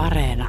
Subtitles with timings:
[0.00, 0.48] Areena.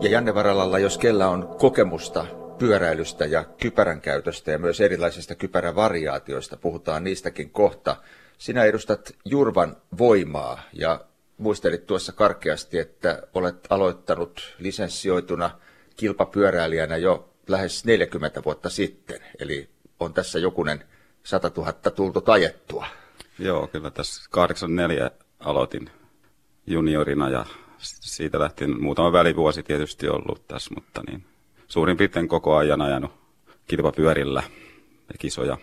[0.00, 2.26] Ja Janne Varalalla, jos kellä on kokemusta
[2.58, 7.96] pyöräilystä ja kypärän käytöstä ja myös erilaisista kypärävariaatioista, puhutaan niistäkin kohta.
[8.38, 11.04] Sinä edustat Jurvan voimaa ja
[11.38, 15.50] muistelit tuossa karkeasti, että olet aloittanut lisenssioituna
[15.96, 19.20] kilpapyöräilijänä jo lähes 40 vuotta sitten.
[19.38, 19.68] Eli
[20.00, 20.84] on tässä jokunen
[21.22, 22.86] 100 000 tultu tajettua.
[23.38, 25.90] Joo, kyllä tässä 84 aloitin
[26.66, 27.46] juniorina ja
[27.78, 31.24] siitä lähtien muutama välivuosi tietysti ollut tässä, mutta niin
[31.68, 33.12] suurin piirtein koko ajan ajanut
[33.66, 34.42] kilpapyörillä
[35.08, 35.58] ja kisoja.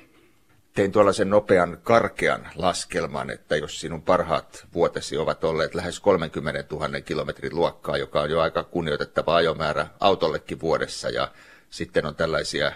[0.73, 7.01] Tein tuollaisen nopean karkean laskelman, että jos sinun parhaat vuotesi ovat olleet lähes 30 000
[7.01, 11.31] kilometrin luokkaa, joka on jo aika kunnioitettava ajomäärä autollekin vuodessa, ja
[11.69, 12.71] sitten on tällaisia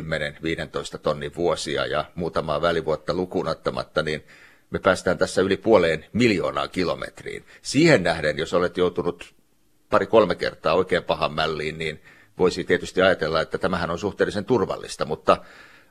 [0.00, 4.24] 10-15 tonnin vuosia ja muutamaa välivuotta lukuun ottamatta, niin
[4.70, 7.44] me päästään tässä yli puoleen miljoonaa kilometriin.
[7.62, 9.34] Siihen nähden, jos olet joutunut
[9.90, 12.00] pari-kolme kertaa oikein pahan mälliin, niin
[12.38, 15.36] voisi tietysti ajatella, että tämähän on suhteellisen turvallista, mutta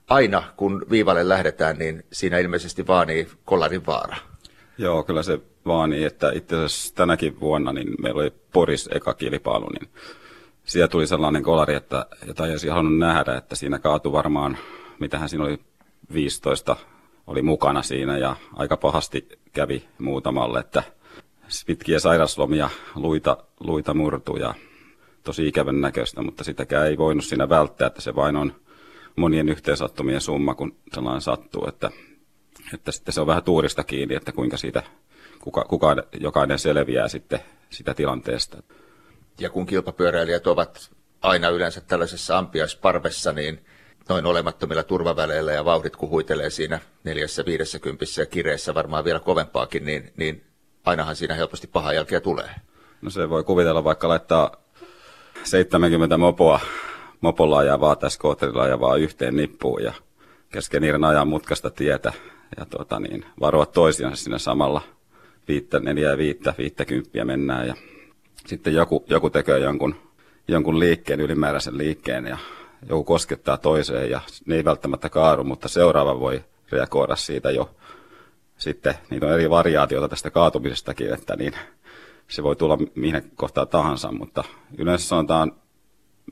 [0.09, 4.15] aina kun viivalle lähdetään, niin siinä ilmeisesti vaanii kollarin vaara.
[4.77, 9.69] Joo, kyllä se vaanii, että itse asiassa tänäkin vuonna niin meillä oli Poris eka kilpailu,
[9.69, 9.89] niin
[10.65, 14.57] siellä tuli sellainen kolari, että, jota ei olisi halunnut nähdä, että siinä kaatui varmaan,
[14.99, 15.59] mitähän siinä oli
[16.13, 16.75] 15
[17.27, 20.83] oli mukana siinä ja aika pahasti kävi muutamalle, että
[21.65, 24.53] pitkiä sairaslomia, luita, luita murtu ja
[25.23, 28.55] tosi ikävän näköistä, mutta sitäkään ei voinut siinä välttää, että se vain on
[29.15, 31.91] monien yhteensattumien summa, kun sellainen sattuu, että,
[32.73, 34.83] että sitten se on vähän tuurista kiinni, että kuinka siitä
[35.39, 37.39] kuka, kuka, jokainen selviää sitten
[37.69, 38.63] sitä tilanteesta.
[39.39, 43.65] Ja kun kilpapyöräilijät ovat aina yleensä tällaisessa ampiaisparvessa, niin
[44.09, 49.19] noin olemattomilla turvaväleillä ja vauhdit kun huitelee siinä neljässä, viidessä kympissä ja kireessä varmaan vielä
[49.19, 50.43] kovempaakin, niin, niin
[50.85, 52.49] ainahan siinä helposti paha jälkeä tulee.
[53.01, 54.51] No se voi kuvitella vaikka laittaa
[55.43, 56.59] 70 mopoa,
[57.21, 59.93] mopolla ajavaa tai skootterilla ajavaa yhteen nippuun ja
[60.49, 62.13] kesken niiden ajan mutkasta tietä
[62.57, 64.81] ja tuota niin, varoa toisiansa siinä samalla
[65.47, 67.75] viittä, neljä ja viittä, viittä kymppiä mennään ja
[68.45, 69.95] sitten joku, joku tekee jonkun,
[70.47, 72.37] jonkun liikkeen, ylimääräisen liikkeen ja
[72.89, 77.75] joku koskettaa toiseen ja ne ei välttämättä kaaru, mutta seuraava voi reagoida siitä jo.
[78.57, 81.53] Sitten niitä on eri variaatioita tästä kaatumisestakin, että niin
[82.27, 84.43] se voi tulla mihin kohtaan tahansa, mutta
[84.77, 85.51] yleensä sanotaan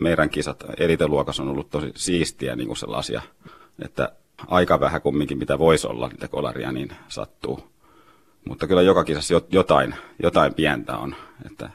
[0.01, 3.21] meidän kisat eliteluokassa on ollut tosi siistiä niin kuin sellaisia,
[3.85, 4.11] että
[4.47, 7.71] aika vähän kumminkin mitä voisi olla niitä kolaria, niin sattuu.
[8.47, 11.69] Mutta kyllä joka kisassa jotain, jotain pientä on, että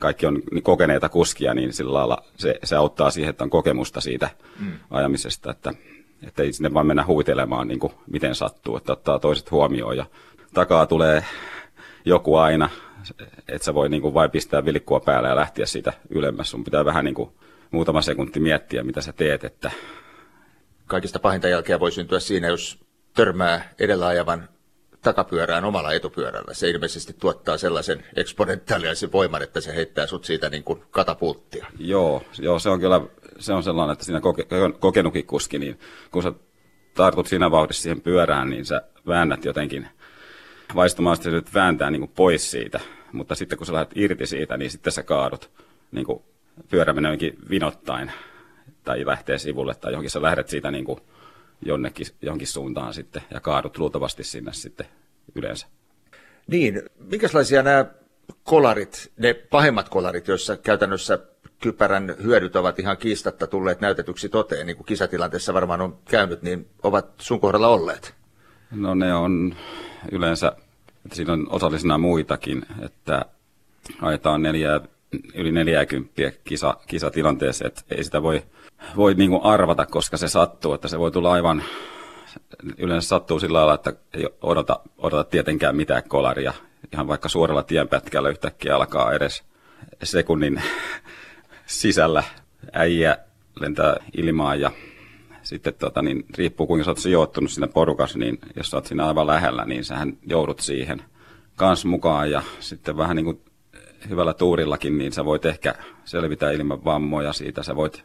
[0.00, 4.00] kaikki on niin kokeneita kuskia, niin sillä lailla se, se auttaa siihen, että on kokemusta
[4.00, 4.30] siitä
[4.60, 4.72] mm.
[4.90, 5.72] ajamisesta, että,
[6.26, 10.06] että ei sinne vaan mennä huitelemaan niin kuin miten sattuu, että ottaa toiset huomioon ja
[10.54, 11.24] takaa tulee
[12.04, 12.70] joku aina,
[13.48, 16.50] että sä voi niin kuin vain pistää vilikkua päälle ja lähteä siitä ylemmäs.
[16.50, 17.30] Sun pitää vähän niin kuin
[17.70, 19.44] muutama sekunti miettiä, mitä sä teet.
[19.44, 19.70] Että...
[20.86, 22.78] Kaikista pahinta jälkeä voi syntyä siinä, jos
[23.14, 24.48] törmää edellä ajavan
[25.02, 26.54] takapyörään omalla etupyörällä.
[26.54, 31.66] Se ilmeisesti tuottaa sellaisen eksponentiaalisen voiman, että se heittää sut siitä niin kuin katapulttia.
[31.78, 33.00] Joo, joo, se on kyllä
[33.38, 34.46] se on sellainen, että siinä koke,
[34.78, 35.78] kokenutkin kuski, niin
[36.10, 36.32] kun sä
[36.94, 39.88] tartut siinä vauhdissa siihen pyörään, niin sä väännät jotenkin
[40.74, 42.80] vaistomaasti se nyt vääntää niin kuin pois siitä,
[43.12, 45.50] mutta sitten kun sä lähdet irti siitä, niin sitten sä kaadut
[45.92, 46.22] niin kuin
[46.70, 47.18] pyörä menee
[47.50, 48.12] vinottain
[48.84, 51.00] tai lähtee sivulle tai johonkin sä lähdet siitä niin kuin
[51.62, 54.86] jonnekin, johonkin suuntaan sitten ja kaadut luultavasti sinne sitten
[55.34, 55.66] yleensä.
[56.46, 57.84] Niin, minkälaisia nämä
[58.44, 61.18] kolarit, ne pahemmat kolarit, joissa käytännössä
[61.60, 66.66] kypärän hyödyt ovat ihan kiistatta tulleet näytetyksi toteen, niin kuin kisatilanteessa varmaan on käynyt, niin
[66.82, 68.14] ovat sun kohdalla olleet?
[68.70, 69.54] No ne on
[70.12, 70.52] yleensä,
[71.04, 73.24] että siinä on osallisena muitakin, että
[74.02, 74.80] ajetaan neljä,
[75.34, 76.12] yli 40
[76.44, 78.42] kisa, kisatilanteessa, että ei sitä voi
[78.96, 81.62] voi niin kuin arvata, koska se sattuu, että se voi tulla aivan,
[82.78, 86.52] yleensä sattuu sillä lailla, että ei odota, odota tietenkään mitään kolaria.
[86.92, 89.42] Ihan vaikka suoralla tienpätkällä yhtäkkiä alkaa edes
[90.02, 90.62] sekunnin
[91.66, 92.22] sisällä
[92.72, 93.18] äijä
[93.60, 94.70] lentää ilmaan ja
[95.42, 99.06] sitten tota, niin, riippuu kuinka sä oot sijoittunut siinä porukassa, niin jos sä oot siinä
[99.06, 101.02] aivan lähellä, niin sähän joudut siihen
[101.56, 103.40] kans mukaan ja sitten vähän niin kuin
[104.08, 105.74] hyvällä tuurillakin, niin sä voit ehkä
[106.04, 108.04] selvitä ilman vammoja siitä, sä voit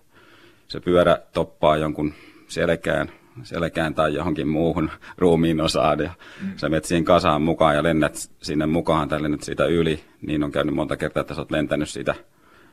[0.67, 2.13] se pyörä toppaa jonkun
[2.47, 3.11] selkään,
[3.43, 6.11] selkään tai johonkin muuhun ruumiin osaan ja
[6.41, 6.51] mm.
[6.55, 10.51] sä menet siihen kasaan mukaan ja lennät sinne mukaan tai lennät siitä yli, niin on
[10.51, 12.15] käynyt monta kertaa, että sä oot lentänyt siitä,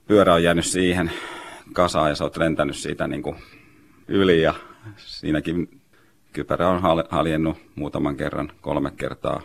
[0.07, 1.13] pyörä on jäänyt siihen
[1.73, 3.37] kasaan ja sä oot lentänyt siitä niin kuin
[4.09, 4.55] yli ja
[4.97, 5.81] siinäkin
[6.33, 9.43] kypärä on haljennut muutaman kerran, kolme kertaa.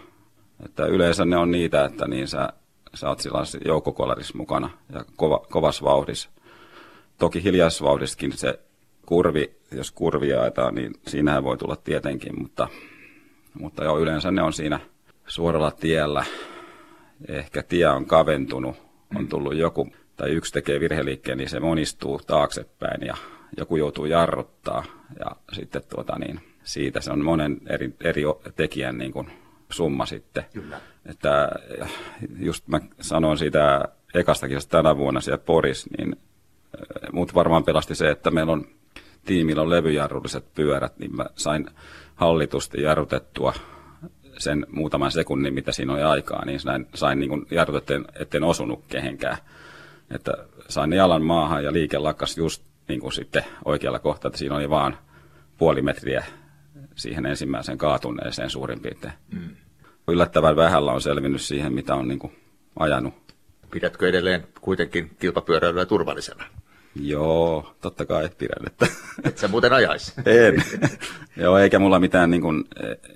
[0.65, 2.53] Että yleensä ne on niitä, että niin sä,
[2.97, 6.29] sä oot sillä joukkokolarissa mukana ja kova, kovas vauhdissa.
[7.17, 8.59] Toki hiljaisvauhdissakin se
[9.05, 12.67] kurvi, jos kurvi jaetaan, niin siinähän voi tulla tietenkin, mutta,
[13.59, 14.79] mutta joo, yleensä ne on siinä
[15.27, 16.25] suoralla tiellä.
[17.27, 18.75] Ehkä tie on kaventunut,
[19.15, 23.17] on tullut joku, tai yksi tekee virheliikkeen, niin se monistuu taaksepäin ja
[23.57, 24.83] joku joutuu jarruttaa.
[25.19, 28.23] Ja sitten tuota niin, siitä se on monen eri, eri
[28.55, 29.31] tekijän niin kuin
[29.71, 30.45] summa sitten.
[30.53, 30.79] Kyllä.
[31.05, 31.49] Että
[32.39, 36.15] just mä sanoin siitä ekastakin tänä vuonna siellä Poris, niin
[37.11, 38.67] mut varmaan pelasti se, että meillä on
[39.25, 41.69] tiimillä on levyjarrulliset pyörät, niin mä sain
[42.15, 43.53] hallitusti jarrutettua
[44.37, 49.37] sen muutaman sekunnin, mitä siinä oli aikaa, niin sain, sain niin jarrutettua, etten osunut kehenkään.
[50.09, 50.31] Että
[50.69, 54.69] sain jalan maahan ja liike lakkas just niin kuin sitten oikealla kohtaa, että siinä oli
[54.69, 54.97] vaan
[55.57, 56.25] puoli metriä
[56.95, 59.13] siihen ensimmäiseen kaatuneeseen suurin piirtein.
[59.31, 59.56] Mm.
[60.07, 62.33] Yllättävän vähällä on selvinnyt siihen, mitä on niin kuin
[62.79, 63.13] ajanut.
[63.71, 66.44] Pidätkö edelleen kuitenkin kilpapyöräilyä turvallisena?
[67.01, 68.68] Joo, totta kai pidän.
[68.68, 68.88] Että...
[69.24, 70.13] Et sä muuten ajaisi?
[70.25, 70.63] En.
[71.38, 72.63] Joo, eikä mulla mitään, niin kuin,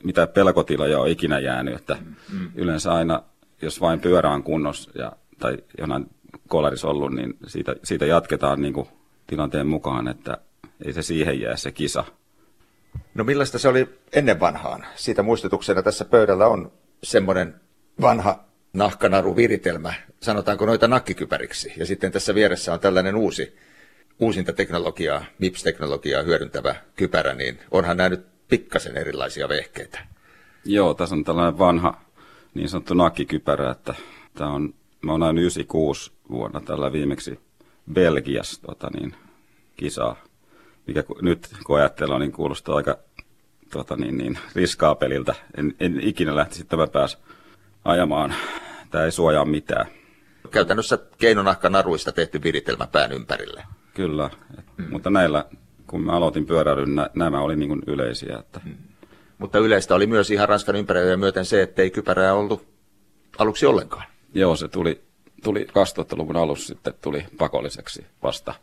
[0.03, 1.75] mitään pelkotiloja ole ikinä jäänyt.
[1.75, 1.97] Että
[2.33, 2.51] mm.
[2.55, 3.23] Yleensä aina,
[3.61, 6.09] jos vain pyörä on kunnossa ja, tai jonain
[6.47, 8.87] kolarissa ollut, niin siitä, siitä jatketaan niin kuin
[9.27, 10.37] tilanteen mukaan, että
[10.85, 12.03] ei se siihen jää se kisa.
[13.13, 14.85] No millaista se oli ennen vanhaan?
[14.95, 16.71] Siitä muistutuksena tässä pöydällä on
[17.03, 17.55] semmoinen
[18.01, 18.43] vanha
[18.73, 21.73] nahkanaru viritelmä, sanotaanko noita nakkikypäriksi.
[21.77, 23.57] Ja sitten tässä vieressä on tällainen uusi,
[24.19, 29.99] uusinta teknologiaa, MIPS-teknologiaa hyödyntävä kypärä, niin onhan nämä nyt pikkasen erilaisia vehkeitä.
[30.65, 32.01] Joo, tässä on tällainen vanha
[32.53, 33.93] niin sanottu nakkikypärä, että
[34.33, 37.39] tämä on, mä oon 96 vuonna tällä viimeksi
[37.93, 39.15] Belgiassa tota niin,
[39.75, 40.15] kisaa,
[40.87, 42.97] mikä nyt kun ajattelee, niin kuulostaa aika
[43.71, 45.35] tota niin, niin, riskaapeliltä.
[45.57, 47.17] En, en ikinä lähtisi tämän päässä
[47.85, 48.33] ajamaan.
[48.91, 49.85] Tämä ei suojaa mitään.
[50.51, 53.63] Käytännössä keinonahkanaruista tehty viritelmä pään ympärille.
[53.93, 54.29] Kyllä,
[54.77, 54.89] mm.
[54.89, 55.45] mutta näillä,
[55.87, 58.37] kun mä aloitin pyöräilyn, nä, nämä oli niin kuin yleisiä.
[58.39, 58.61] Että...
[58.65, 58.75] Mm.
[59.37, 62.67] Mutta yleistä oli myös ihan Ranskan ympäröijä myöten se, että ei kypärää ollut
[63.37, 64.03] aluksi ollenkaan.
[64.33, 65.01] Joo, se tuli,
[65.43, 68.53] tuli 2000-luvun alussa sitten tuli pakolliseksi vasta.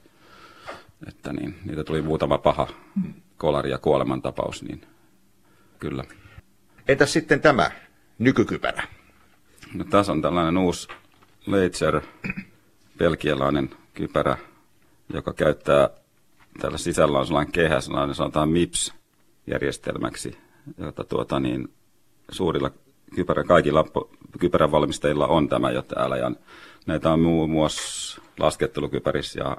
[1.07, 2.69] Että niin, niitä tuli muutama paha
[3.37, 4.81] kolari ja kuolemantapaus, niin
[5.79, 6.05] kyllä.
[6.89, 7.71] Entäs sitten tämä
[8.19, 8.83] nykykypärä?
[9.75, 10.89] No, tässä on tällainen uusi
[11.47, 12.01] Leitzer,
[12.99, 14.37] belgialainen kypärä,
[15.15, 15.91] joka käyttää
[16.61, 20.39] täällä sisällä on sellainen kehä, sellainen sanotaan MIPS-järjestelmäksi,
[20.79, 21.69] jota tuota niin,
[22.31, 22.71] suurilla
[23.15, 23.85] kypärä, kaikilla
[24.39, 26.17] kypärän valmistajilla on tämä jo täällä.
[26.17, 26.33] Ja
[26.87, 29.57] näitä on muun muassa laskettelukypärissä ja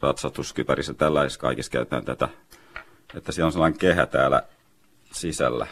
[0.00, 2.28] ratsastuskypärissä tällaisissa kaikissa käytetään tätä.
[3.14, 4.42] Että siellä on sellainen kehä täällä
[5.12, 5.66] sisällä,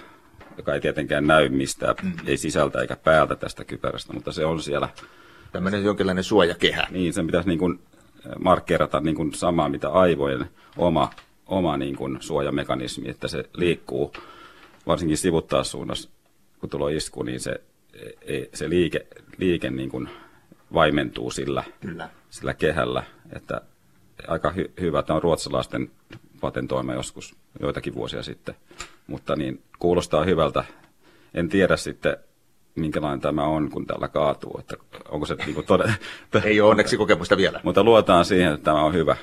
[0.57, 2.13] joka ei tietenkään näy mistään, mm.
[2.27, 4.89] ei sisältä eikä päältä tästä kypärästä, mutta se on siellä.
[5.53, 6.87] Tämmöinen jonkinlainen suojakehä.
[6.91, 7.79] Niin, sen pitäisi niin kuin
[8.27, 11.11] eh, markkeerata niin kuin samaa, mitä aivojen oma,
[11.47, 14.13] oma niin kuin suojamekanismi, että se liikkuu
[14.87, 16.11] varsinkin sivuttaa suunnassa,
[16.61, 17.61] kun tulee isku, niin se,
[17.95, 19.07] e, e, se liike,
[19.39, 20.09] liike niin kuin
[20.75, 22.09] vaimentuu sillä, Kyllä.
[22.31, 23.03] sillä kehällä,
[23.33, 23.61] että
[24.29, 25.91] aika hy, hyvä, tämä on ruotsalaisten
[26.41, 28.55] patentoima joskus joitakin vuosia sitten
[29.07, 30.65] mutta niin kuulostaa hyvältä.
[31.35, 32.17] En tiedä sitten,
[32.75, 34.57] minkälainen tämä on, kun täällä kaatuu.
[34.59, 34.77] Että
[35.09, 35.93] onko se niin kuin todella...
[36.45, 37.61] Ei ole onneksi kokemusta vielä.
[37.63, 39.17] Mutta luotaan siihen, että tämä on hyvä.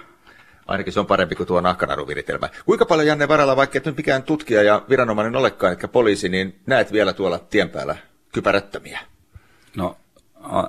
[0.68, 2.50] Ainakin se on parempi kuin tuo nahkanaruviritelmä.
[2.66, 6.60] Kuinka paljon, Janne Varala, vaikka et nyt mikään tutkija ja viranomainen olekaan, että poliisi, niin
[6.66, 7.96] näet vielä tuolla tien päällä
[8.32, 9.00] kypärättömiä?
[9.78, 9.98] No,
[10.42, 10.64] a,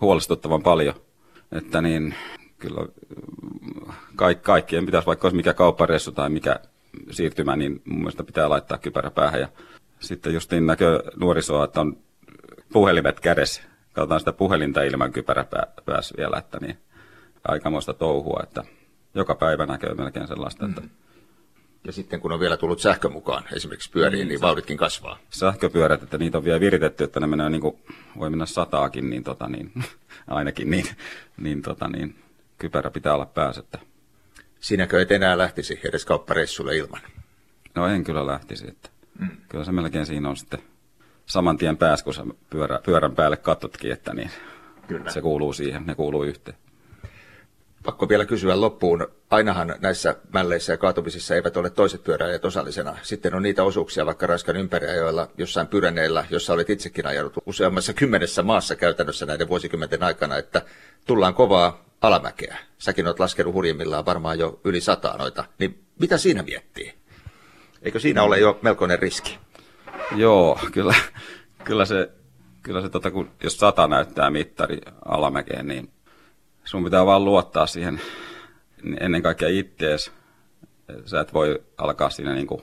[0.00, 0.94] huolestuttavan paljon.
[1.52, 2.14] Että niin,
[2.58, 2.86] kyllä
[4.16, 6.60] kaik, kaikkien pitäisi, vaikka olisi mikä kaupparessu tai mikä
[7.10, 9.40] siirtymä, niin mun mielestä pitää laittaa kypärä päähän.
[9.40, 9.48] Ja
[10.00, 11.96] sitten justiin näkö nuorisoa, että on
[12.72, 13.62] puhelimet kädessä.
[13.92, 15.46] Katsotaan sitä puhelinta ilman kypärä
[15.84, 16.78] päässä vielä, että niin
[17.48, 18.64] aikamoista touhua, että
[19.14, 20.90] joka päivä näkee melkein sellaista, että mm.
[21.84, 25.18] ja sitten kun on vielä tullut sähkö mukaan esimerkiksi pyöriin, niin, niin vauhditkin kasvaa.
[25.30, 27.76] Sähköpyörät, että niitä on vielä viritetty, että ne menee niin kuin,
[28.18, 29.72] voi mennä sataakin, niin, tota, niin
[30.28, 30.86] ainakin niin,
[31.36, 32.14] niin, tota, niin
[32.58, 33.60] kypärä pitää olla päässä.
[33.60, 33.78] Että
[34.66, 37.00] Sinäkö et enää lähtisi edes kauppareissulle ilman?
[37.74, 38.68] No en kyllä lähtisi.
[38.68, 39.28] Että mm.
[39.48, 40.58] Kyllä se melkein siinä on sitten
[41.26, 44.30] saman tien pääs, kun sä pyörä, pyörän päälle katsotkin, että niin
[44.88, 45.10] kyllä.
[45.10, 46.56] se kuuluu siihen, ne kuuluu yhteen.
[47.84, 49.08] Pakko vielä kysyä loppuun.
[49.30, 52.98] Ainahan näissä mälleissä ja kaatumisissa eivät ole toiset pyöräilijät osallisena.
[53.02, 58.42] Sitten on niitä osuuksia vaikka Ranskan ympäriajoilla, jossain Pyreneillä, jossa olet itsekin ajanut useammassa kymmenessä
[58.42, 60.62] maassa käytännössä näiden vuosikymmenten aikana, että
[61.04, 62.56] tullaan kovaa alamäkeä.
[62.78, 65.44] Säkin olet laskenut hurjimmillaan varmaan jo yli sataa noita.
[65.58, 66.94] Niin mitä siinä miettii?
[67.82, 69.38] Eikö siinä ole jo melkoinen riski?
[70.16, 70.94] Joo, kyllä,
[71.64, 72.10] kyllä se,
[72.62, 75.90] kyllä se tota, kun, jos sata näyttää mittari alamäkeen, niin
[76.64, 78.00] sun pitää vaan luottaa siihen
[79.00, 80.12] ennen kaikkea ittees.
[81.04, 82.62] Sä et voi alkaa siinä niin kuin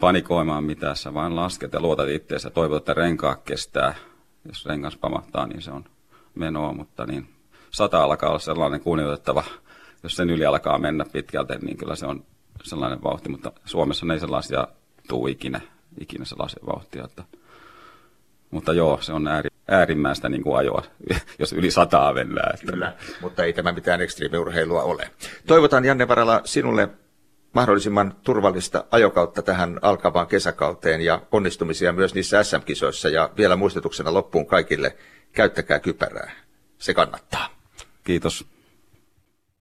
[0.00, 3.94] panikoimaan mitään, sä vain lasket ja luotat ittees ja toivot, että renkaa kestää.
[4.44, 5.84] Jos rengas pamahtaa, niin se on
[6.34, 7.28] menoa, mutta niin
[7.70, 9.44] sata alkaa olla sellainen kunnioitettava,
[10.02, 12.24] jos sen yli alkaa mennä pitkälti, niin kyllä se on
[12.62, 14.68] sellainen vauhti, mutta Suomessa ei sellaisia
[15.08, 15.60] tuu ikinä,
[16.00, 17.04] ikinä sellaisia vauhtia.
[17.04, 17.24] Että,
[18.50, 20.82] mutta joo, se on ääri, äärimmäistä niin kuin ajoa,
[21.38, 22.54] jos yli sataa mennään.
[22.54, 22.72] Että.
[22.72, 25.10] Kyllä, mutta ei tämä mitään ekstriimiurheilua ole.
[25.46, 26.88] Toivotan Janne Varala sinulle
[27.52, 33.08] mahdollisimman turvallista ajokautta tähän alkavaan kesäkauteen ja onnistumisia myös niissä SM-kisoissa.
[33.08, 34.96] Ja vielä muistutuksena loppuun kaikille,
[35.32, 36.32] käyttäkää kypärää.
[36.78, 37.59] Se kannattaa.
[38.04, 38.44] Kiitos.